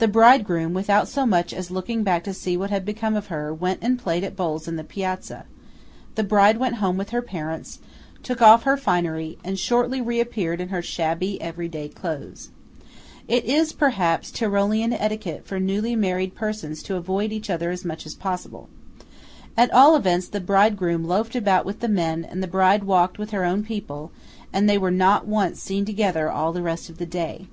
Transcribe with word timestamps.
The 0.00 0.06
bridegroom, 0.06 0.74
without 0.74 1.08
so 1.08 1.24
much 1.24 1.54
as 1.54 1.70
looking 1.70 2.02
back 2.02 2.24
to 2.24 2.34
see 2.34 2.58
what 2.58 2.68
had 2.68 2.84
become 2.84 3.16
of 3.16 3.28
her, 3.28 3.54
went 3.54 3.78
and 3.80 3.98
played 3.98 4.22
at 4.22 4.36
bowls 4.36 4.68
in 4.68 4.76
the 4.76 4.84
piazza; 4.84 5.46
the 6.14 6.22
bride 6.22 6.58
went 6.58 6.74
home 6.74 6.98
with 6.98 7.08
her 7.08 7.22
parents, 7.22 7.78
took 8.22 8.42
off 8.42 8.64
her 8.64 8.76
finery, 8.76 9.38
and 9.42 9.58
shortly 9.58 10.02
reappeared 10.02 10.60
in 10.60 10.68
her 10.68 10.82
shabby, 10.82 11.40
everyday 11.40 11.88
clothes. 11.88 12.50
It 13.28 13.46
is, 13.46 13.72
perhaps, 13.72 14.30
Tyrolean 14.30 14.92
etiquette 14.92 15.46
for 15.46 15.58
newly 15.58 15.96
married 15.96 16.34
persons 16.34 16.82
to 16.82 16.96
avoid 16.96 17.32
each 17.32 17.48
other 17.48 17.70
as 17.70 17.82
much 17.82 18.04
as 18.04 18.14
possible. 18.14 18.68
At 19.56 19.72
all 19.72 19.96
events, 19.96 20.28
the 20.28 20.38
bridegroom 20.38 21.02
loafed 21.06 21.34
about 21.34 21.64
with 21.64 21.80
the 21.80 21.88
men, 21.88 22.26
and 22.26 22.42
the 22.42 22.46
bride 22.46 22.84
walked 22.84 23.16
with 23.18 23.30
her 23.30 23.46
own 23.46 23.64
people, 23.64 24.12
and 24.52 24.68
they 24.68 24.76
were 24.76 24.90
not 24.90 25.26
once 25.26 25.62
seen 25.62 25.86
together 25.86 26.30
all 26.30 26.52
the 26.52 26.60
rest 26.60 26.90
of 26.90 26.98
the 26.98 27.06
day. 27.06 27.46